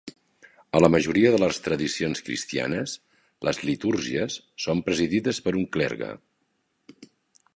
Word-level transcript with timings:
A 0.77 0.79
la 0.83 0.87
majoria 0.93 1.31
de 1.33 1.39
les 1.43 1.59
tradicions 1.65 2.23
cristianes, 2.29 2.95
les 3.49 3.61
litúrgies 3.69 4.37
són 4.67 4.81
presidides 4.89 5.43
per 5.49 5.57
un 5.63 5.71
clergue. 5.77 6.11